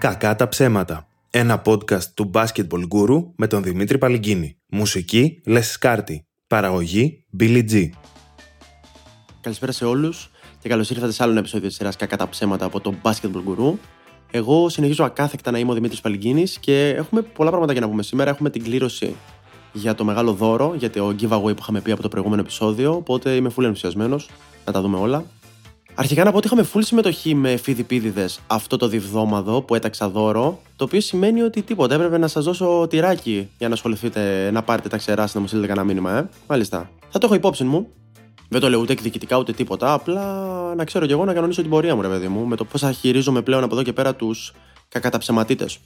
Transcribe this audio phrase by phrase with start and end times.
[0.00, 1.08] Κακά τα ψέματα.
[1.30, 4.58] Ένα podcast του Basketball Guru με τον Δημήτρη Παλυγκίνη.
[4.70, 6.26] Μουσική Λες Σκάρτη.
[6.46, 7.88] Παραγωγή Billy G.
[9.40, 12.64] Καλησπέρα σε όλους και καλώς ήρθατε σε άλλο ένα επεισόδιο της σειράς Κακά τα ψέματα
[12.64, 13.72] από τον Basketball Guru.
[14.30, 18.02] Εγώ συνεχίζω ακάθεκτα να είμαι ο Δημήτρης Παλυγκίνη και έχουμε πολλά πράγματα για να πούμε
[18.02, 18.30] σήμερα.
[18.30, 19.16] Έχουμε την κλήρωση
[19.72, 22.94] για το μεγάλο δώρο, για το giveaway που είχαμε πει από το προηγούμενο επεισόδιο.
[22.94, 24.28] Οπότε είμαι full ενθουσιασμένος
[24.64, 25.24] να τα δούμε όλα.
[26.00, 30.60] Αρχικά να πω ότι είχαμε full συμμετοχή με φιδιπίδιδες αυτό το διβδόμαδο που έταξα δώρο.
[30.76, 31.94] Το οποίο σημαίνει ότι τίποτα.
[31.94, 35.66] Έπρεπε να σας δώσω τυράκι για να ασχοληθείτε, να πάρετε τα ξερά να μου στείλετε
[35.66, 36.28] κανένα μήνυμα, ε.
[36.46, 36.90] Μάλιστα.
[37.08, 37.88] Θα το έχω υπόψη μου.
[38.48, 39.92] Δεν το λέω ούτε εκδικητικά ούτε τίποτα.
[39.92, 40.24] Απλά
[40.74, 42.80] να ξέρω κι εγώ να κανονίσω την πορεία μου, ρε παιδί μου, με το πώς
[42.80, 44.52] θα χειρίζομαι πλέον από εδώ και πέρα τους
[44.88, 45.78] κακαταψεματίτες.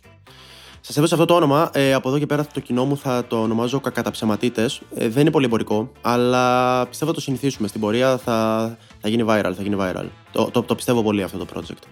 [0.87, 1.71] Σας έδωσα αυτό το όνομα.
[1.73, 4.81] Ε, από εδώ και πέρα το κοινό μου θα το ονομάζω κακαταψεματίτες.
[4.95, 7.69] Ε, δεν είναι πολύ εμπορικό, αλλά πιστεύω το συνηθίσουμε.
[7.69, 9.53] Στην πορεία θα, θα γίνει viral.
[9.57, 10.05] Θα γίνει viral.
[10.33, 11.83] Το, το, το πιστεύω πολύ αυτό το project.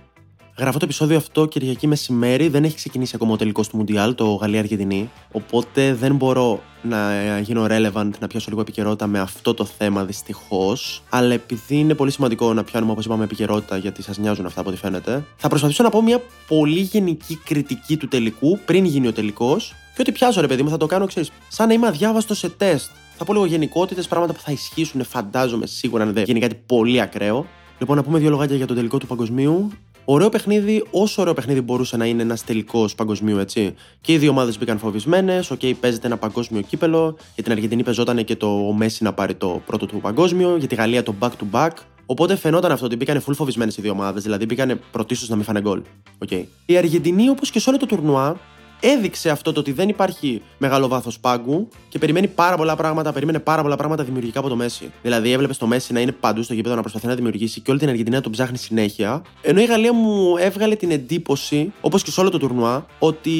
[0.58, 2.48] Γράφω το επεισόδιο αυτό Κυριακή μεσημέρι.
[2.48, 5.10] Δεν έχει ξεκινήσει ακόμα ο τελικός του Μουντιάλ, το Γαλλία-Αργεντινή.
[5.32, 11.02] Οπότε δεν μπορώ να γίνω relevant, να πιάσω λίγο επικαιρότητα με αυτό το θέμα δυστυχώς.
[11.08, 14.70] Αλλά επειδή είναι πολύ σημαντικό να πιάνουμε, όπως είπαμε, επικαιρότητα, γιατί σας νοιάζουν αυτά από
[14.70, 19.12] ό,τι φαίνεται, θα προσπαθήσω να πω μια πολύ γενική κριτική του τελικού πριν γίνει ο
[19.12, 19.74] τελικός.
[19.94, 22.48] Και ό,τι πιάσω, ρε παιδί μου, θα το κάνω, ξέρεις, σαν να είμαι αδιάβαστος σε
[22.48, 22.90] τεστ.
[23.16, 27.00] Θα πω λίγο γενικότητες, πράγματα που θα ισχύσουν, φαντάζομαι σίγουρα, αν δεν γίνει κάτι πολύ
[27.00, 27.46] ακραίο.
[27.78, 29.70] Λοιπόν, να πούμε δύο λογάκια για το τελικό του παγκοσμίου.
[30.04, 33.74] Ωραίο παιχνίδι, όσο ωραίο παιχνίδι μπορούσε να είναι ένας τελικός παγκοσμίου, έτσι.
[34.00, 35.50] Και οι δύο ομάδες μπήκαν φοβισμένες.
[35.50, 37.16] OK, okay, παίζεται ένα παγκόσμιο κύπελλο.
[37.34, 40.56] Για την Αργεντινή παίζονταν και το Μέσι να πάρει το πρώτο του παγκόσμιο.
[40.56, 41.70] Για τη Γαλλία το back to back.
[42.06, 44.22] Οπότε φαινόταν αυτό ότι μπήκαν full φοβισμένες οι δύο ομάδες.
[44.22, 45.82] Δηλαδή μπήκαν πρωτίστως να μην φάνε γκολ.
[46.28, 46.44] Okay.
[46.66, 48.40] Η Αργεντινή, όπως και σε όλο το τουρνουά,
[48.82, 53.38] έδειξε αυτό το ότι δεν υπάρχει μεγάλο βάθος πάγκου και περιμένει πάρα πολλά πράγματα, περίμενε
[53.38, 54.90] πάρα πολλά πράγματα δημιουργικά από το Μέσι.
[55.02, 57.80] Δηλαδή, έβλεπες το Μέσι να είναι παντού στο γήπεδο να προσπαθεί να δημιουργήσει και όλη
[57.80, 59.22] την Αργεντινή να τον ψάχνει συνέχεια.
[59.42, 63.30] Ενώ η Γαλλία μου έβγαλε την εντύπωση, όπως και σε όλο το τουρνουά, ότι.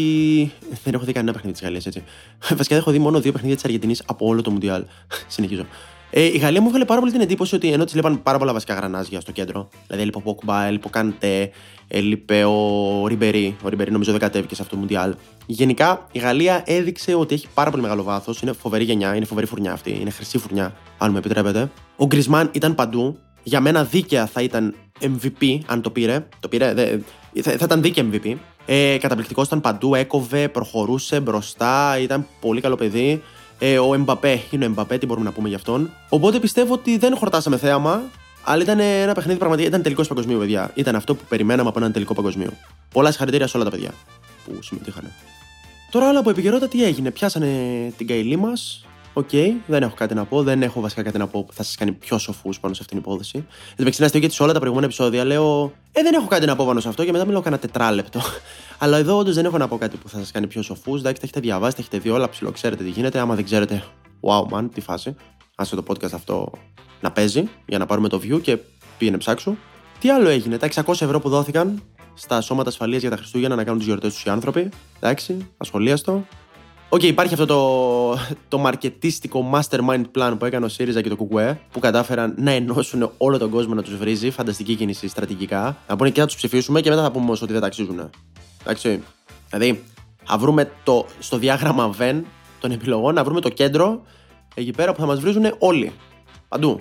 [0.85, 2.03] Δεν έχω δει κανένα παιχνίδι της Γαλλίας έτσι.
[2.41, 4.85] Βασικά δεν έχω δει μόνο δύο παιχνίδια της Αργεντινής από όλο το Μουντιάλ.
[5.29, 5.67] Συνεχίζω.
[6.15, 8.53] Ε, η Γαλλία μου έβγαλε πάρα πολύ την εντύπωση ότι ενώ της λείπαν πάρα πολλά
[8.53, 11.51] βασικά γρανάζια στο κέντρο, δηλαδή έλειπε ο Ποκμπά, έλειπε ο Καντέ,
[11.89, 13.57] έλειπε ο Ριμπερί.
[13.63, 15.15] Ο Ριμπερί νομίζω δεν κατέβηκε σε αυτό το Μουντιάλ.
[15.47, 18.41] Γενικά η Γαλλία έδειξε ότι έχει πάρα πολύ μεγάλο βάθος.
[18.41, 19.99] Είναι φοβερή γενιά, είναι φοβερή φουρνιά αυτή.
[20.01, 21.71] Είναι χρυσή φουρνιά, αν μου επιτρέπετε.
[21.97, 23.19] Ο Γκρισμάν ήταν παντού.
[23.43, 26.27] Για μένα δίκαια θα ήταν MVP, αν το πήρε.
[26.41, 26.99] Το πήρε, δε,
[27.43, 28.35] θα, θα ήταν δίκαια MVP.
[28.67, 33.23] Ε, Καταπληκτικός ήταν παντού, έκοβε, προχωρούσε μπροστά, ήταν πολύ καλό παιδί.
[33.65, 35.91] Ε, ο Εμπαπέ είναι ο Εμπαπέ, τι μπορούμε να πούμε γι' αυτόν.
[36.09, 38.03] Οπότε πιστεύω ότι δεν χορτάσαμε θέαμα,
[38.45, 39.69] αλλά ήταν ένα παιχνίδι πραγματικά.
[39.69, 40.71] Ήταν τελικός παγκοσμίου, παιδιά.
[40.75, 42.53] Ήταν αυτό που περιμέναμε από έναν τελικό παγκοσμίου.
[42.93, 43.91] Πολλά συγχαρητήρια σε όλα τα παιδιά
[44.45, 45.13] που συμμετείχαν.
[45.91, 47.49] Τώρα άλλα από επικαιρότητα τι έγινε; Πιάσανε
[47.97, 48.85] την Καϊλή μας.
[49.13, 50.43] OK, okay, δεν έχω κάτι να πω.
[50.43, 53.03] Δεν έχω βασικά κάτι να πω που θα σας κάνει πιο σοφούς πάνω σε αυτήν
[53.03, 53.47] την υπόθεση.
[53.77, 56.65] Δεν με γιατί σε όλα τα προηγούμενα επεισόδια λέω Ε, δεν έχω κάτι να πω
[56.67, 58.21] πάνω σε αυτό και μετά μιλάω κανένα τετράλεπτο.
[58.79, 61.01] Αλλά εδώ όντως δεν έχω να πω κάτι που θα σας κάνει πιο σοφούς.
[61.01, 63.19] Εντάξει, τα έχετε διαβάσει, τα έχετε δει όλα ψιλο, ξέρετε τι γίνεται.
[63.19, 63.85] Άμα δεν ξέρετε,
[64.21, 65.17] wow man, τι φάση.
[65.55, 66.51] Άσε το podcast αυτό
[67.01, 68.59] να παίζει για να πάρουμε το view και
[68.99, 69.57] πήγαινε ψάξου.
[69.99, 71.83] Τι άλλο έγινε, τα 600 ευρώ που δόθηκαν
[72.15, 74.69] στα σώματα ασφαλείας για τα Χριστούγεννα να κάνουν τις γιορτές τους οι άνθρωποι.
[75.01, 76.25] Εντάξει, ασχολίαστο.
[76.95, 81.17] OK, okay, υπάρχει αυτό το, το μαρκετίστικο mastermind plan που έκανε ο ΣΥΡΙΖΑ και το
[81.17, 84.31] ΚΚΕ που κατάφεραν να ενώσουν όλο τον κόσμο να τους βρίζει.
[84.31, 85.77] Φανταστική κίνηση στρατηγικά.
[85.89, 88.11] Να πούνε και να τους ψηφίσουμε και μετά θα πούμε ότι δεν τ' αξίζουν.
[88.61, 89.03] Εντάξει.
[89.51, 89.83] Δηλαδή,
[90.25, 92.23] θα βρούμε το, στο διάγραμμα Venn
[92.61, 94.03] των επιλογών, να βρούμε το κέντρο
[94.55, 95.93] εκεί πέρα που θα μας βρίζουν όλοι.
[96.49, 96.81] Παντού.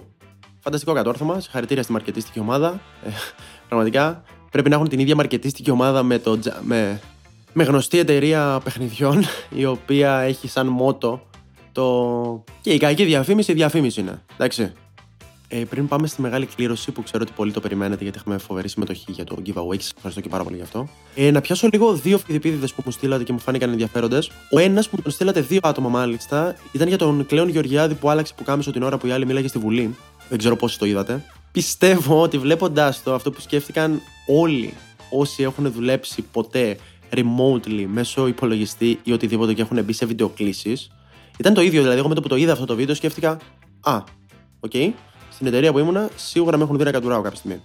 [0.60, 1.40] Φανταστικό κατόρθωμα.
[1.40, 2.82] Συγχαρητήρια στη μαρκετίστικη ομάδα.
[3.06, 3.10] Ε,
[3.68, 7.02] πραγματικά πρέπει να έχουν την ίδια μαρκετίστικη ομάδα με, το, με,
[7.54, 11.22] με γνωστή εταιρεία παιχνιδιών, η οποία έχει σαν μότο
[11.72, 12.44] το.
[12.62, 14.22] και η κακή διαφήμιση, η διαφήμιση είναι.
[14.34, 14.74] Εντάξει.
[15.54, 18.70] Ε, πριν πάμε στη μεγάλη κλήρωση που ξέρω ότι πολλοί το περιμένετε γιατί έχουμε φοβερή
[18.70, 20.90] συμμετοχή για το giveaway και σας ευχαριστώ και πάρα πολύ γι' αυτό.
[21.16, 24.32] Ε, να πιάσω λίγο δύο Φειδιππίδηδες που μου στείλατε και μου φάνηκαν ενδιαφέροντες.
[24.52, 28.34] Ο ένας που τον στείλατε δύο άτομα μάλιστα ήταν για τον Κλέον Γεωργιάδη που άλλαξε
[28.38, 29.96] πουκάμισο την ώρα που η άλλη μίλαγε στη Βουλή.
[30.30, 31.26] Δεν ξέρω πόσοι το είδατε.
[31.52, 34.74] Πιστεύω ότι βλέποντας το αυτό που σκέφτηκαν όλοι
[35.12, 36.78] όσοι έχουν δουλέψει ποτέ
[37.14, 40.92] remotely μέσω υπολογιστή ή οτιδήποτε και έχουν μπει σε βιντεοκλήσεις.
[41.40, 43.38] Ήταν το ίδιο, δηλαδή εγώ με το που το είδα αυτό το βίντεο σκέφτηκα
[43.82, 44.04] Α,
[44.60, 44.92] OK, okay,
[45.32, 47.62] στην εταιρεία που ήμουνα σίγουρα με έχουν δει να κατουράω κάποια στιγμή.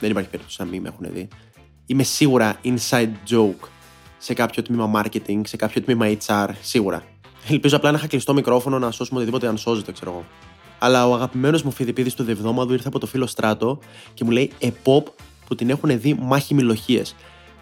[0.00, 1.28] Δεν υπάρχει περίπτωση να μην με έχουν δει.
[1.86, 3.68] Είμαι σίγουρα inside joke
[4.18, 7.04] σε κάποιο τμήμα marketing, σε κάποιο τμήμα HR, σίγουρα.
[7.48, 10.24] Ελπίζω απλά να είχα κλειστό μικρόφωνο να σώσουμε οτιδήποτε αν σώζεται, ξέρω εγώ.
[10.78, 13.78] Αλλά ο αγαπημένος μου φιδιπίδης του Δευδόμαδου ήρθε από το φίλο Στράτο
[14.14, 15.06] και μου λέει Επόπ
[15.46, 17.02] που την έχουν δει μάχη μιλοχίε.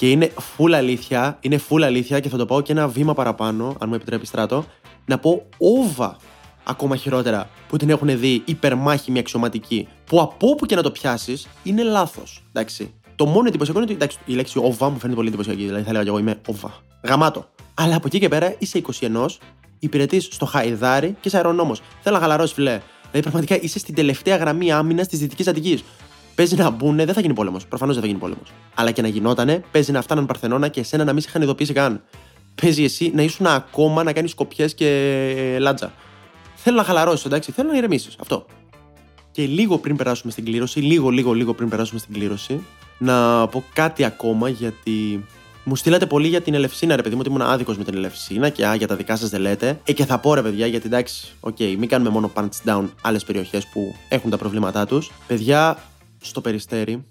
[0.00, 3.76] Και είναι full αλήθεια, είναι full αλήθεια και θα το πάω και ένα βήμα παραπάνω,
[3.78, 4.64] αν μου επιτρέπει Στράτο,
[5.06, 6.16] να πω όβα
[6.64, 11.48] ακόμα χειρότερα που την έχουν δει υπερμάχημη αξιωματική, που από όπου και να το πιάσεις
[11.62, 12.44] είναι λάθος.
[12.48, 12.94] Εντάξει.
[13.16, 15.64] Το μόνο εντυπωσιακό είναι ότι εντάξει, η λέξη οβα μου φαίνεται πολύ εντυπωσιακή.
[15.64, 16.74] Δηλαδή θα έλεγα εγώ είμαι οβα.
[17.02, 17.48] Γαμάτο.
[17.74, 19.26] Αλλά από εκεί και πέρα είσαι 21,
[19.78, 21.80] υπηρετείς στο Χαϊδάρι και είσαι αερονόμος.
[22.02, 22.80] Θέλω να χαλαρώσει, φιλέ.
[23.10, 25.84] Δηλαδή πραγματικά είσαι στην τελευταία γραμμή άμυνας της Δυτικής Αττικής.
[26.40, 27.66] Παίζει να μπουν, δεν θα γίνει πόλεμος.
[27.66, 28.52] Προφανώς δεν θα γίνει πόλεμος.
[28.74, 31.72] Αλλά και να γινότανε, παίζει να φτάναν Παρθενώνα και εσένα να μην σε είχαν ειδοποιήσει
[31.72, 32.02] καν.
[32.62, 35.92] Παίζει εσύ να ήσουν ακόμα να κάνεις κοπιές και λάτζα.
[36.54, 38.16] Θέλω να χαλαρώσεις, εντάξει, θέλω να ηρεμήσεις.
[38.20, 38.46] Αυτό.
[39.30, 42.64] Και λίγο πριν περάσουμε στην κλήρωση, λίγο, λίγο, λίγο πριν περάσουμε στην κλήρωση,
[42.98, 45.24] να πω κάτι ακόμα γιατί
[45.64, 48.48] μου στείλατε πολύ για την Ελευσίνα, ρε παιδί μου, ότι ήμουν άδικος με την Ελευσίνα
[48.48, 49.80] και α, για τα δικά σας δεν λέτε.
[49.84, 52.84] Ε, και θα πω ρε παιδιά, γιατί εντάξει, OK, okay, μην κάνουμε μόνο punch down
[53.02, 55.10] άλλες περιοχές που έχουν τα προβλήματά τους.
[55.26, 55.78] Παιδιά,
[56.20, 57.04] στο Περιστέρι.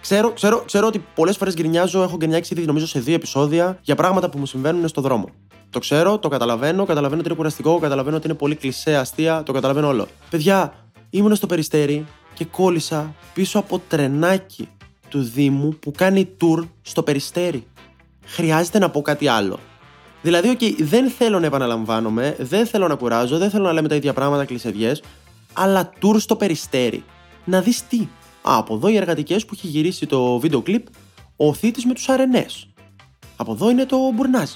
[0.00, 3.94] Ξέρω, ξέρω, ξέρω ότι πολλές φορές γκρινιάζω, έχω γκρινιάξει ήδη νομίζω σε δύο επεισόδια για
[3.94, 5.28] πράγματα που μου συμβαίνουν στο δρόμο.
[5.70, 9.52] Το ξέρω, το καταλαβαίνω, καταλαβαίνω ότι είναι κουραστικό, καταλαβαίνω ότι είναι πολύ κλεισέ, αστεία, το
[9.52, 10.06] καταλαβαίνω όλο.
[10.30, 10.74] Παιδιά,
[11.10, 14.68] ήμουν στο περιστέρι και κόλλησα πίσω από τρενάκι
[15.08, 17.66] του Δήμου που κάνει tour στο περιστέρι.
[18.24, 19.58] Χρειάζεται να πω κάτι άλλο.
[20.22, 23.94] Δηλαδή, okay, δεν θέλω να επαναλαμβάνομαι, δεν θέλω να κουράζω, δεν θέλω να λέμε τα
[23.94, 24.92] ίδια πράγματα κλεισεδιέ,
[25.52, 27.04] αλλά tour στο περιστέρι.
[27.50, 28.08] Να δεις τι.
[28.42, 30.86] Α, από εδώ οι εργατικές που έχει γυρίσει το βίντεο κλιπ
[31.36, 32.68] ο Θήτης με τους αρενές.
[33.36, 34.50] Από εδώ είναι το Μπουρνάζ.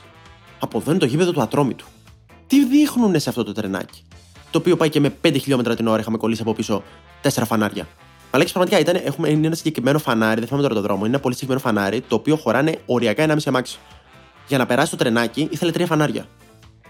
[0.59, 1.87] Από εδώ είναι το γήπεδο του Ατρόμητου.
[2.47, 4.03] Τι δείχνουν σε αυτό το τρενάκι.
[4.51, 6.83] Το οποίο πάει και με 5 χιλιόμετρα την ώρα είχαμε κολλήσει από πίσω
[7.23, 7.89] 4 φανάρια.
[8.31, 11.21] Αλλά πραγματικά ήταν, έχουμε, είναι ένα συγκεκριμένο φανάρι, δεν θυμάμαι τώρα το δρόμο, είναι ένα
[11.21, 13.79] πολύ συγκεκριμένο φανάρι το οποίο χωράνε οριακά 1,5 αμάξι.
[14.47, 16.27] Για να περάσει το τρενάκι ήθελε τρία φανάρια.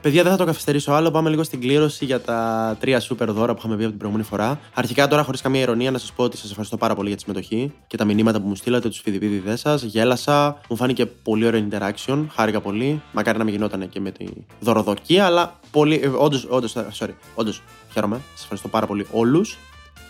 [0.05, 1.11] Παιδιά, δεν θα το καθυστερήσω άλλο.
[1.11, 4.29] Πάμε λίγο στην κλήρωση για τα τρία super δώρα που είχαμε πει από την προηγούμενη
[4.29, 4.61] φορά.
[4.75, 7.23] Αρχικά, τώρα, χωρίς καμία ηρωνία, να σας πω ότι σας ευχαριστώ πάρα πολύ για τη
[7.23, 9.83] συμμετοχή και τα μηνύματα που μου στείλατε, τους φιδιπίδιδές σας.
[9.83, 12.25] Γέλασα, μου φάνηκε πολύ ωραίο interaction.
[12.35, 13.03] Χάρηκα πολύ.
[13.13, 14.27] Μακάρι να μην γινόταν και με τη
[14.61, 16.13] δωροδοκία, αλλά πολύ.
[16.17, 17.63] Όντως, όντως, sorry, όντως,
[17.93, 18.21] χαίρομαι.
[18.33, 19.59] Σας ευχαριστώ πάρα πολύ όλους.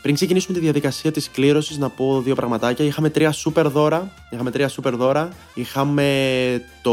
[0.05, 2.85] Πριν ξεκινήσουμε τη διαδικασία της κλήρωσης, να πω δύο πραγματάκια.
[2.85, 4.13] Είχαμε τρία super δώρα.
[4.31, 5.29] Είχαμε τρία super δώρα.
[5.55, 6.07] Είχαμε
[6.83, 6.93] το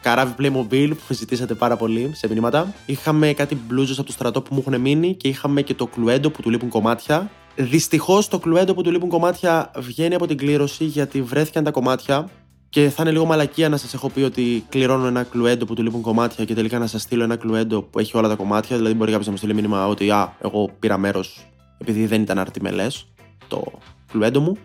[0.00, 2.74] καράβι Playmobil που ζητήσατε πάρα πολύ σε μηνύματα.
[2.86, 6.30] Είχαμε κάτι μπλούζες από το στρατό που μου έχουν μείνει και είχαμε και το κλουέντο
[6.30, 7.30] που του λείπουν κομμάτια.
[7.56, 12.28] Δυστυχώς το κλουέντο που του λείπουν κομμάτια βγαίνει από την κλήρωση γιατί βρέθηκαν τα κομμάτια.
[12.68, 15.82] Και θα είναι λίγο μαλακία να σας έχω πει ότι κληρώνω ένα κλουέντο που του
[15.82, 18.76] λείπουν κομμάτια και τελικά να σας στείλω ένα κλουέντο που έχει όλα τα κομμάτια.
[18.76, 21.46] Δηλαδή, μπορεί κάποιος να μου στείλει μήνυμα ότι Α, εγώ πήρα μέρος
[21.78, 23.06] επειδή δεν ήταν αρτιμελές
[23.48, 23.64] το
[24.10, 24.56] κλουέντο μου.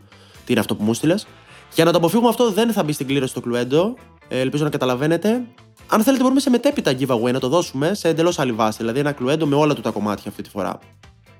[0.46, 1.16] Τι είναι αυτό που μου στείλε.
[1.74, 3.96] Για να το αποφύγουμε αυτό, δεν θα μπει στην κλήρωση το κλουέντο.
[4.28, 5.42] Ε, ελπίζω να καταλαβαίνετε.
[5.88, 8.78] Αν θέλετε, μπορούμε σε μετέπειτα giveaway να το δώσουμε σε εντελώς άλλη βάση.
[8.78, 10.80] Δηλαδή, ένα κλουέντο με όλα του τα κομμάτια αυτή τη φορά.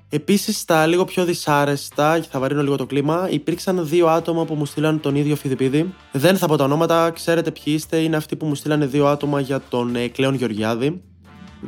[0.08, 4.54] Επίσης, στα λίγο πιο δυσάρεστα, και θα βαρύνω λίγο το κλίμα, υπήρξαν δύο άτομα που
[4.54, 5.94] μου στείλαν τον ίδιο φιδιπίδι.
[6.12, 7.96] Δεν θα πω τα ονόματα, ξέρετε ποιοι είστε.
[7.96, 11.02] Είναι αυτοί που μου στείλανε δύο άτομα για τον ε, Κλέον Γεωργιάδη.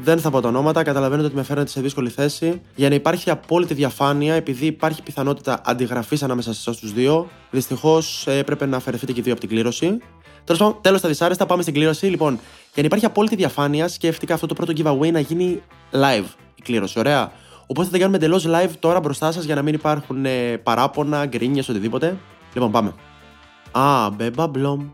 [0.02, 2.60] Δεν θα πω τα ονόματα, καταλαβαίνετε ότι με φέρνετε σε δύσκολη θέση.
[2.74, 8.26] Για να υπάρχει απόλυτη διαφάνεια, επειδή υπάρχει πιθανότητα αντιγραφής ανάμεσα σε εσάς τους δύο, δυστυχώς
[8.26, 9.98] ε, έπρεπε να αφαιρεθείτε και δύο από την κλήρωση.
[10.44, 12.06] Τέλος πάντων, τέλος τα δυσάρεστα, πάμε στην κλήρωση.
[12.06, 12.32] Λοιπόν,
[12.72, 16.98] για να υπάρχει απόλυτη διαφάνεια, σκέφτηκα αυτό το πρώτο giveaway να γίνει live η κλήρωση.
[16.98, 17.32] Ωραία.
[17.66, 21.26] Οπότε θα το κάνουμε εντελώς live τώρα μπροστά σας για να μην υπάρχουν ε, παράπονα,
[21.26, 22.16] γκρίνιες, οτιδήποτε.
[22.54, 22.94] Λοιπόν, πάμε.
[23.72, 24.88] Α, μπέμπα μπλομ,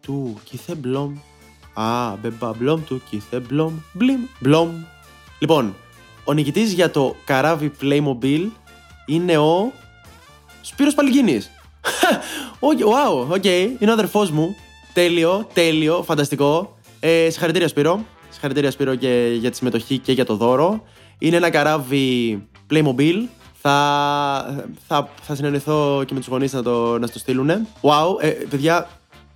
[0.00, 1.16] του κιθε μπλομ,
[1.74, 4.70] Α, μπεμπα μπλομ του κιθε μπλομ, μπλιμ μπλομ.
[5.38, 5.74] Λοιπόν,
[6.24, 8.46] ο νικητής για το καράβι Playmobil
[9.06, 9.72] είναι ο
[10.60, 11.50] Σπύρος Παλιγίνης.
[12.60, 13.68] wow, OK, okay.
[13.78, 14.56] είναι ο αδερφός μου.
[14.92, 16.76] Τέλειο, τέλειο, φανταστικό.
[17.00, 18.04] Ε, συγχαρητήρια Σπύρο.
[18.30, 20.82] Συγχαρητήρια Σπύρο και για τη συμμετοχή και για το δώρο.
[21.18, 23.14] Είναι ένα καράβι Playmobil.
[23.62, 27.50] Θα, θα, θα συνεννοηθώ και με τους γονείς να, το, να στο στείλουν.
[27.80, 28.88] Wow, ε, παιδιά,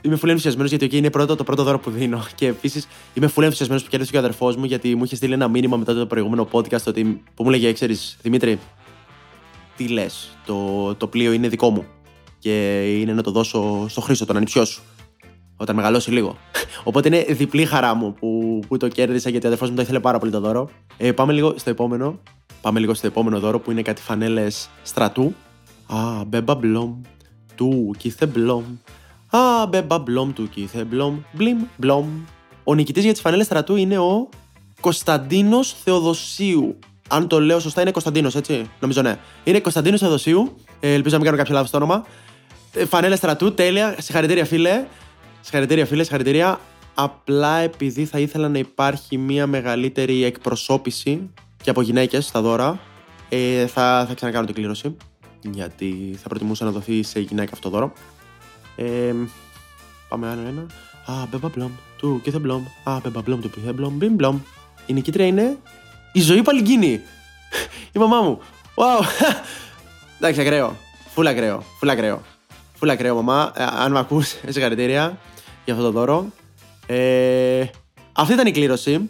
[0.05, 2.25] είμαι πολύ ενθουσιασμένος γιατί εκεί είναι πρώτο, το πρώτο δώρο που δίνω.
[2.35, 5.33] Και επίσης είμαι πολύ ενθουσιασμένος που κέρδισε και ο αδερφός μου γιατί μου είχε στείλει
[5.33, 8.59] ένα μήνυμα μετά το προηγούμενο podcast ότι, που μου λέγε: Ξέρεις, Δημήτρη,
[9.77, 11.85] τι λες, το, το πλοίο είναι δικό μου.
[12.39, 14.83] Και είναι να το δώσω στο Χρήστο, τον ανιψιό σου.
[15.57, 16.37] Όταν μεγαλώσει λίγο.
[16.85, 20.01] Οπότε είναι διπλή χαρά μου που, που το κέρδισα γιατί ο αδερφός μου το ήθελε
[20.01, 20.71] πάρα πολύ το δώρο.
[20.97, 22.21] Ε, πάμε λίγο στο επόμενο.
[22.61, 25.35] Πάμε λίγο στο επόμενο δώρο που είναι κάτι φανέλες στρατού.
[25.87, 27.01] Α, μπέμπα μπλομ.
[27.55, 28.65] Του, κίθε μπλομ.
[29.37, 31.19] Α, μπέμπα μπλομ του κίθε μπλομ.
[31.33, 32.07] Μπλιμ μπλομ.
[32.65, 34.29] Ο νικητής για τις φανέλες στρατού είναι ο
[34.81, 36.79] Κωνσταντίνος Θεοδοσίου.
[37.09, 39.19] Αν το λέω σωστά, είναι Κωνσταντίνος, έτσι; Νομίζω ναι.
[39.45, 40.57] Είναι Κωνσταντίνος Θεοδοσίου.
[40.81, 42.05] Ε, ελπίζω να μην κάνω κάποιο λάθος στο όνομα.
[42.73, 43.97] Ε, φανέλες στρατού, τέλεια.
[43.99, 44.85] Συγχαρητήρια, φίλε.
[45.41, 46.61] Συγχαρητήρια, φίλε, συγχαρητήρια.
[46.95, 51.31] Απλά επειδή θα ήθελα να υπάρχει μια μεγαλύτερη εκπροσώπηση
[51.63, 52.81] και από γυναίκες στα δώρα,
[53.29, 54.97] ε, θα, θα ξανακάνω την κλήρωση.
[55.51, 57.93] Γιατί θα προτιμούσα να δοθεί σε γυναίκα αυτό το δώρο.
[58.77, 59.15] Ε,
[60.09, 60.67] πάμε άλλο ένα.
[61.07, 62.65] Α, μπέμπα μπλομ, του και μπλομ.
[62.85, 64.39] Α, μπέμπα μπλομ, του και μπλομ, μπιμ μπλομ.
[64.87, 65.57] Η νικήτρια είναι
[66.13, 67.01] η ζωή Παλιγκίνη.
[67.93, 68.41] η μαμά μου.
[68.75, 69.05] Wow.
[70.19, 70.77] Εντάξει, ακραίο.
[71.15, 71.65] Φούλα ακραίο.
[71.79, 72.23] Φούλα ακραίο.
[72.75, 73.53] Φούλα ακραίο, μαμά.
[73.57, 75.19] Ε, αν με ακούς, συγχαρητήρια
[75.65, 76.27] για αυτό το δώρο.
[76.87, 77.65] Ε,
[78.13, 79.09] αυτή ήταν η κλήρωση.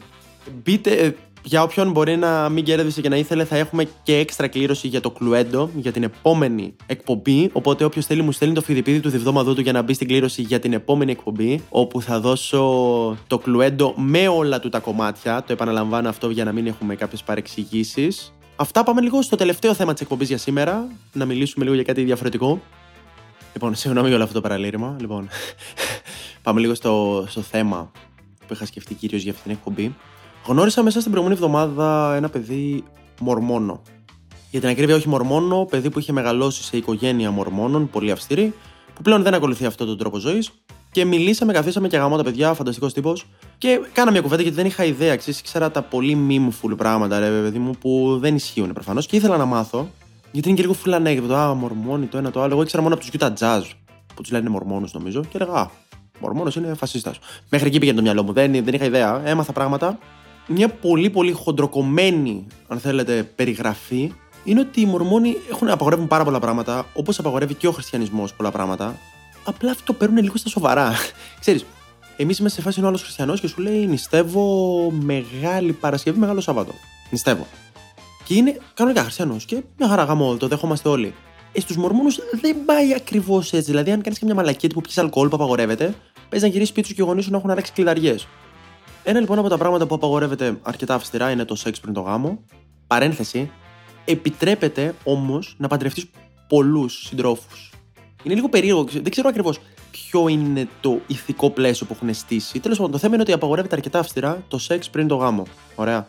[0.62, 1.14] Μπείτε, ε,
[1.46, 5.00] για όποιον μπορεί να μην κέρδισε και να ήθελε, θα έχουμε και έξτρα κλήρωση για
[5.00, 7.50] το κλουέντο για την επόμενη εκπομπή.
[7.52, 10.42] Οπότε, όποιος θέλει, μου στέλνει το φιδιπίδι του διβδόματο του για να μπει στην κλήρωση
[10.42, 11.62] για την επόμενη εκπομπή.
[11.68, 12.60] Όπου θα δώσω
[13.26, 15.42] το κλουέντο με όλα του τα κομμάτια.
[15.46, 18.32] Το επαναλαμβάνω αυτό για να μην έχουμε κάποιες παρεξηγήσεις.
[18.56, 20.88] Αυτά πάμε λίγο στο τελευταίο θέμα της εκπομπής για σήμερα.
[21.12, 22.60] Να μιλήσουμε λίγο για κάτι διαφορετικό.
[23.52, 24.96] Λοιπόν, συγγνώμη για όλο αυτό το παραλήρημα.
[25.00, 25.28] Λοιπόν,
[26.42, 27.90] πάμε λίγο στο, στο θέμα
[28.46, 29.94] που είχα σκεφτεί κυρίως για αυτή την εκπομπή.
[30.46, 32.84] Γνώρισα μέσα στην προηγούμενη εβδομάδα ένα παιδί
[33.20, 33.82] μορμόνο.
[34.50, 38.54] Για την ακρίβεια, όχι μορμόνο, παιδί που είχε μεγαλώσει σε οικογένεια μορμόνων, πολύ αυστηρή,
[38.94, 40.50] που πλέον δεν ακολουθεί αυτόν τον τρόπο ζωής.
[40.90, 43.26] Και μιλήσαμε, καθίσαμε και γαμώ τα παιδιά, φανταστικός τύπος.
[43.58, 45.16] Και κάνα μια κουβέντα γιατί δεν είχα ιδέα.
[45.16, 49.06] Ξέρεις, ήξερα τα πολύ memeful πράγματα, ρε παιδί μου, που δεν ισχύουν προφανώς.
[49.06, 49.88] Και ήθελα να μάθω,
[50.30, 51.34] γιατί είναι και λίγο full ανέκδοτο.
[51.34, 52.52] Α, μορμόνι το ένα το άλλο.
[52.52, 53.62] Εγώ ήξερα μόνο από τους Utah Jazz,
[54.14, 55.20] που τους λένε μορμόνους νομίζω.
[55.20, 55.68] Και έλεγα, Α,
[56.20, 57.18] μορμόνος είναι φασίστας.
[57.48, 58.32] Μέχρι εκεί πήγαινε το μυαλό μου.
[58.32, 59.22] Δεν, δεν είχα ιδέα.
[59.24, 59.98] Έμαθα πράγματα
[60.46, 64.12] μια πολύ πολύ χοντροκομμένη, αν θέλετε, περιγραφή
[64.44, 68.50] είναι ότι οι Μορμόνοι έχουν, απαγορεύουν πάρα πολλά πράγματα, όπως απαγορεύει και ο χριστιανισμός πολλά
[68.50, 68.96] πράγματα.
[69.44, 70.92] Απλά αυτό το παίρνουν λίγο στα σοβαρά.
[71.40, 71.64] Ξέρεις,
[72.16, 76.40] εμείς είμαστε σε φάση είναι ο άλλος χριστιανός και σου λέει νηστεύω μεγάλη Παρασκευή, μεγάλο
[76.40, 76.72] Σάββατο.
[77.10, 77.46] Νηστεύω.
[78.24, 81.14] Και είναι κανονικά χριστιανός και μια χαρά γαμό, το δέχομαστε όλοι.
[81.52, 83.70] Ε, στους Μορμόνους δεν πάει ακριβώς έτσι.
[83.70, 85.94] Δηλαδή, αν κάνεις και μια μαλακή που πιει αλκοόλ που απαγορεύεται,
[86.28, 88.26] παίζει να γυρίσεις σπίτι σου και οι γονείς σου να έχουν αράξει κλειδαριές.
[89.06, 92.38] Ένα λοιπόν από τα πράγματα που απαγορεύεται αρκετά αυστηρά είναι το σεξ πριν το γάμο.
[92.86, 93.50] Παρένθεση,
[94.04, 96.06] επιτρέπεται όμως να παντρευτείς
[96.48, 97.72] πολλούς συντρόφους.
[98.22, 102.60] Είναι λίγο περίεργο, δεν ξέρω ακριβώς ποιο είναι το ηθικό πλαίσιο που έχουν στήσει.
[102.60, 105.42] Τέλος πάντων, το θέμα είναι ότι απαγορεύεται αρκετά αυστηρά το σεξ πριν το γάμο.
[105.74, 106.08] Ωραία.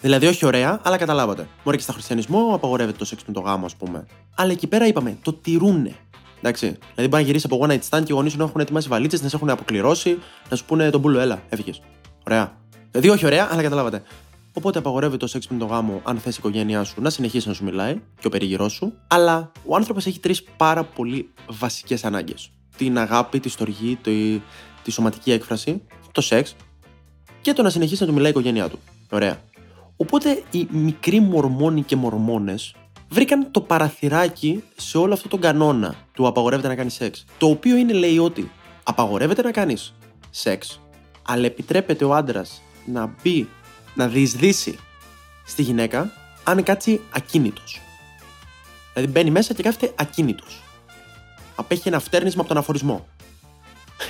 [0.00, 1.48] Δηλαδή, όχι ωραία, αλλά καταλάβατε.
[1.64, 4.06] Μπορεί και στα χριστιανισμό απαγορεύεται το σεξ πριν το γάμο, ας πούμε.
[4.34, 5.96] Αλλά εκεί πέρα είπαμε, το τηρούνε.
[6.38, 6.66] Εντάξει.
[6.66, 8.88] Δηλαδή, μπορεί να γυρίσει από one night stand και οι γονείς σου να έχουν ετοιμάσει
[8.88, 10.18] βαλίτσες, να σε έχουν αποκληρώσει,
[10.50, 11.80] να σου πούνε τον πούλο, έλα, έφυγες.
[12.26, 12.56] Ωραία.
[12.90, 14.02] Δηλαδή, όχι ωραία, αλλά καταλάβατε.
[14.52, 17.54] Οπότε απαγορεύει το σεξ με τον γάμο, αν θες η οικογένειά σου να συνεχίσει να
[17.54, 18.92] σου μιλάει και ο περίγυρός σου.
[19.06, 22.50] Αλλά ο άνθρωπος έχει τρεις πάρα πολύ βασικές ανάγκες.
[22.76, 24.40] Την αγάπη, τη στοργή, τη,
[24.82, 26.56] τη σωματική έκφραση, το σεξ
[27.40, 28.78] και το να συνεχίσει να του μιλάει η οικογένειά του.
[29.10, 29.40] Ωραία.
[29.96, 32.74] Οπότε οι μικροί μορμόνοι και μορμόνες
[33.08, 37.24] βρήκαν το παραθυράκι σε όλο αυτό τον κανόνα του απαγορεύεται να κάνεις σεξ.
[37.38, 38.50] Το οποίο είναι λέει ότι
[38.82, 39.94] απαγορεύεται να κάνεις
[40.30, 40.80] σεξ
[41.26, 43.48] αλλά επιτρέπεται ο άντρας να μπει,
[43.94, 44.78] να διεισδύσει
[45.44, 46.12] στη γυναίκα
[46.44, 47.80] αν κάτσει ακίνητος.
[48.92, 50.62] Δηλαδή μπαίνει μέσα και κάθεται ακίνητος.
[51.54, 53.06] Απέχει ένα φτέρνισμα από τον αφορισμό.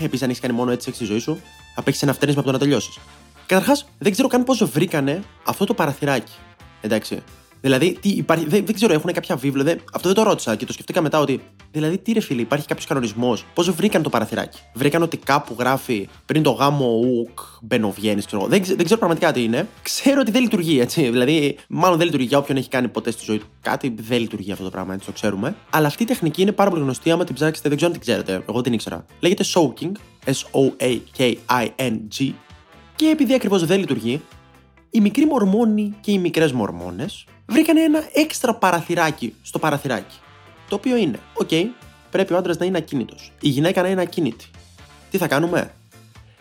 [0.00, 1.40] Επίσης, αν έχεις κάνει μόνο έτσι στη ζωή σου,
[1.74, 2.98] απέχει ένα φτέρνισμα από το να τελειώσεις.
[3.46, 6.32] Καταρχάς, δεν ξέρω καν πώς βρήκανε αυτό το παραθυράκι.
[6.80, 7.22] Εντάξει.
[7.60, 9.62] Δηλαδή, τι υπάρχει, δεν, δεν ξέρω, έχουν κάποια βίβλο.
[9.62, 11.40] Δεν, αυτό δεν το ρώτησα και το σκεφτήκα μετά ότι.
[11.74, 16.08] Δηλαδή, τι ρε φίλε, υπάρχει κάποιος κανονισμός; Πώς βρήκαν το παραθυράκι; Βρήκαν ότι κάπου γράφει
[16.26, 19.68] πριν το γάμο ουκ μπαινοβγαίνεις, ξέρω δεν, δεν ξέρω πραγματικά τι είναι.
[19.82, 21.10] Ξέρω ότι δεν λειτουργεί, έτσι.
[21.10, 23.94] Δηλαδή, μάλλον δεν λειτουργεί για όποιον έχει κάνει ποτέ στη ζωή του κάτι.
[23.98, 25.54] Δεν λειτουργεί αυτό το πράγμα, έτσι το ξέρουμε.
[25.70, 27.10] Αλλά αυτή η τεχνική είναι πάρα πολύ γνωστή.
[27.10, 28.44] Άμα την ψάξετε, δεν ξέρω αν την ξέρετε.
[28.48, 29.04] Εγώ την ήξερα.
[29.20, 29.92] Λέγεται soaking.
[30.24, 32.32] S-O-A-K-I-N-G.
[32.94, 34.20] Και επειδή ακριβώς δεν λειτουργεί,
[34.90, 40.16] οι μικροί μορμόνοι και οι μικρές μορμόνες βρήκαν ένα έξτρα παραθυράκι στο παραθυράκι.
[40.68, 41.48] Το οποίο είναι, οκ,
[42.10, 44.46] πρέπει ο άντρας να είναι ακίνητος, η γυναίκα να είναι ακίνητη.
[45.10, 45.74] Τι θα κάνουμε,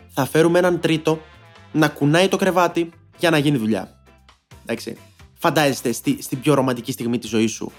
[0.09, 1.21] θα φέρουμε έναν τρίτο
[1.71, 3.91] να κουνάει το κρεβάτι για να γίνει δουλειά.
[4.63, 4.97] Εντάξει.
[5.33, 7.71] Φαντάζεστε στη, στην πιο ρομαντική στιγμή της ζωής σου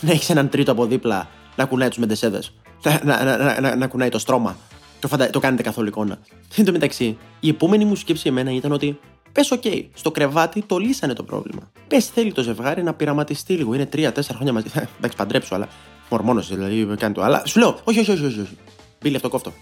[0.00, 2.52] να έχεις έναν τρίτο από δίπλα να κουνάει τους μεντεσέδες.
[2.82, 4.56] Να, να, να, να, να κουνάει το στρώμα.
[5.00, 5.30] Το, φαντα...
[5.30, 6.18] το κάνετε καθόλου εικόνα.
[6.56, 8.98] Εν τω μεταξύ, η επόμενη μου σκέψη εμένα ήταν ότι
[9.32, 11.70] Πες, OK, okay, στο κρεβάτι το λύσανε το πρόβλημα.
[11.88, 13.74] Πες, θέλει το ζευγάρι να πειραματιστεί λίγο.
[13.74, 14.66] Είναι τρία-τέσσερα χρόνια μαζί.
[14.98, 15.68] Εντάξει, παντρέψου, αλλά.
[16.12, 17.22] Μορμόνο δηλαδή, κάνει το.
[17.22, 18.40] Αλλά σου λέω, όχι, όχι, όχι, όχι.
[18.40, 18.56] όχι.
[19.00, 19.52] Μπίλε αυτό κόφ' το.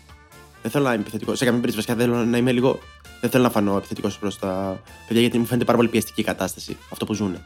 [0.62, 1.38] Δεν θέλω να είμαι επιθετικός.
[1.38, 2.78] Σε καμία περίπτωση, βασικά θέλω να είμαι λίγο.
[3.20, 6.24] Δεν θέλω να φανώ επιθετικός προς τα παιδιά, γιατί μου φαίνεται πάρα πολύ πιεστική η
[6.24, 7.36] κατάσταση αυτό που ζουν.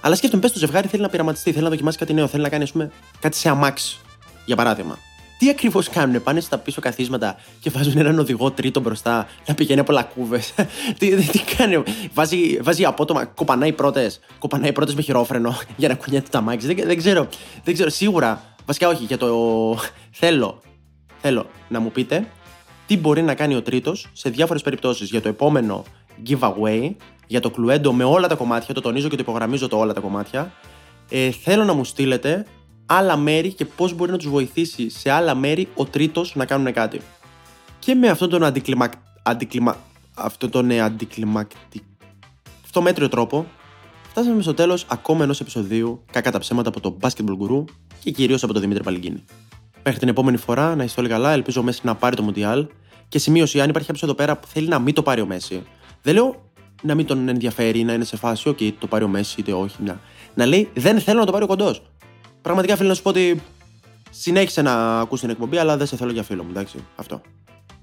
[0.00, 2.48] Αλλά σκέφτομαι, πες το ζευγάρι θέλει να πειραματιστεί, θέλει να δοκιμάσει κάτι νέο, θέλει να
[2.48, 2.90] κάνει, ας πούμε,
[3.20, 3.98] κάτι σε αμάξι.
[4.44, 4.98] Για παράδειγμα
[5.38, 9.80] τι ακριβώς κάνουν, πάνε στα πίσω καθίσματα και βάζουν έναν οδηγό τρίτο μπροστά να πηγαίνει
[9.80, 10.54] από λακκούβες.
[10.98, 11.82] τι, τι κάνει,
[12.14, 16.66] βάζει, βάζει απότομα, κοπανάει πρώτες, κοπανάει πρώτες με χειρόφρενο για να κουνιέται τα μάξι.
[16.66, 17.28] Δεν, δεν, ξέρω,
[17.64, 19.28] δεν ξέρω, σίγουρα, βασικά όχι, για το.
[20.10, 20.60] Θέλω,
[21.20, 22.28] θέλω να μου πείτε
[22.86, 25.84] τι μπορεί να κάνει ο τρίτος σε διάφορες περιπτώσεις για το επόμενο
[26.28, 26.94] giveaway,
[27.26, 30.00] για το κλουέντο με όλα τα κομμάτια, το τονίζω και το υπογραμμίζω το όλα τα
[30.00, 30.52] κομμάτια.
[31.08, 32.46] Ε, θέλω να μου στείλετε
[32.86, 36.72] άλλα μέρη και πώς μπορεί να τους βοηθήσει σε άλλα μέρη ο τρίτος να κάνουν
[36.72, 37.00] κάτι.
[37.78, 38.88] Και με αυτόν τον αντικλιμα...
[39.22, 39.76] αντικλιμα...
[40.14, 41.84] αυτόν τον ε, αντικλιμακτικό
[42.76, 43.46] αυτό μέτριο τρόπο
[44.08, 47.64] φτάσαμε στο τέλος ακόμα ενός επεισοδίου κακά τα ψέματα από το Basketball Guru
[48.04, 49.24] και κυρίως από τον Δημήτρη Παλικίνη.
[49.82, 51.32] Μέχρι την επόμενη φορά, να είστε όλοι καλά.
[51.32, 52.66] Ελπίζω ο Μέση να πάρει το Μουντιάλ.
[53.08, 55.62] Και σημείωση, αν υπάρχει κάποιος εδώ πέρα που θέλει να μην το πάρει ο Μέση,
[56.02, 56.50] δεν λέω
[56.82, 59.76] να μην τον ενδιαφέρει, να είναι σε φάση, OK, το πάρει ο Μέση, είτε όχι.
[59.84, 60.00] Να,
[60.34, 61.82] να λέει, δεν θέλω να το πάρει ο κοντός.
[62.42, 63.42] Πραγματικά θέλω να σου πω ότι
[64.10, 66.84] συνέχισε να ακούς την εκπομπή, αλλά δεν σε θέλω για φίλο μου, εντάξει.
[66.96, 67.20] Αυτό.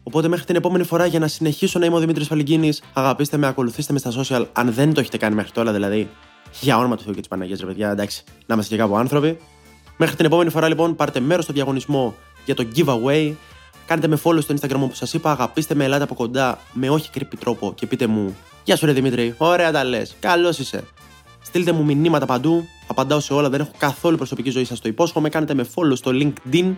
[0.03, 3.47] Οπότε μέχρι την επόμενη φορά για να συνεχίσω να είμαι ο Δημήτρης Παλικίνης, αγαπήστε με,
[3.47, 6.09] ακολουθήστε με στα social, αν δεν το έχετε κάνει μέχρι τώρα, δηλαδή.
[6.61, 9.37] Για όνομα του Θεού και της Παναγίας, ρε παιδιά, εντάξει, να είμαστε και κάπου άνθρωποι.
[9.97, 13.33] Μέχρι την επόμενη φορά λοιπόν, πάρτε μέρος στο διαγωνισμό για το giveaway.
[13.85, 17.09] Κάντε με follow στο Instagram όπως σας είπα, αγαπήστε με, ελάτε από κοντά με όχι
[17.13, 20.83] creepy τρόπο και πείτε μου Γεια σου, ρε Δημήτρη, ωραία τα λες, καλός είσαι.
[21.41, 25.29] Στείλτε μου μηνύματα παντού, απαντάω σε όλα, δεν έχω καθόλου προσωπική ζωή, σας το υπόσχομαι.
[25.29, 26.73] Κάντε με follow στο LinkedIn.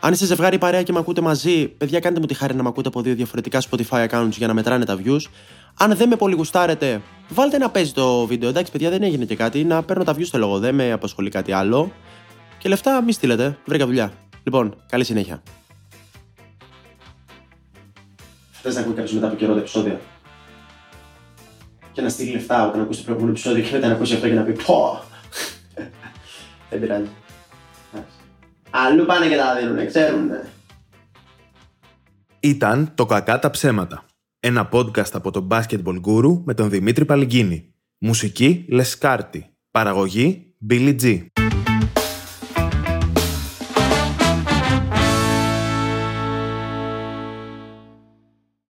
[0.00, 2.68] Αν είστε ζευγάρι παρέα και με ακούτε μαζί, παιδιά, κάντε μου τη χάρη να με
[2.68, 5.20] ακούτε από δύο διαφορετικά Spotify accounts για να μετράνε τα views.
[5.74, 8.48] Αν δεν με πολύ γουστάρετε, βάλτε να παίζει το βίντεο.
[8.48, 9.64] Εντάξει, παιδιά, δεν έγινε και κάτι.
[9.64, 11.92] Να παίρνω τα views στο λόγο, δεν με απασχολεί κάτι άλλο.
[12.66, 14.12] Και λεφτά μη στείλετε, βρήκα δουλειά.
[14.42, 15.42] Λοιπόν, καλή συνέχεια.
[18.50, 20.00] Θες να ακούει κάποιος μετά από καιρό τα επεισόδια;
[21.92, 24.34] Και να στείλει λεφτά όταν ακούσει το προηγούμενο επεισόδιο και μετά να ακούσει αυτό και
[24.34, 25.00] να πει Πω!
[26.70, 27.08] Δεν πειράζει.
[28.70, 30.30] Αλλού πάνε και τα δίνουν, ξέρουν.
[32.40, 34.04] Ήταν το «Κακά τα ψέματα».
[34.40, 37.74] Ένα podcast από τον Basketball Guru με τον Δημήτρη Παλυγκίνη.
[37.98, 39.50] Μουσική Λεσκάρτη.
[39.70, 41.26] Παραγωγή Billy G.